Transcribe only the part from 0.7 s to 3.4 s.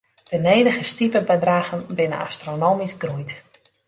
stipebedraggen binne astronomysk groeid.